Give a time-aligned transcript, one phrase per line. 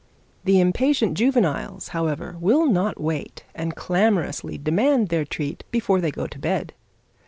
[0.45, 6.25] The impatient juveniles, however, will not wait, and clamorously demand their treat before they go
[6.25, 6.73] to bed.